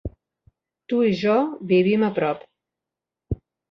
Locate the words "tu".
0.93-1.03